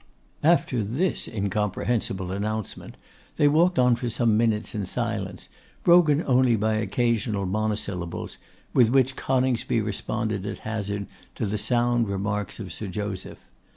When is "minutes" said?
4.35-4.73